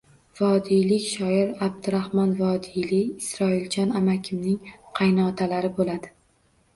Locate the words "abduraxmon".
1.65-2.31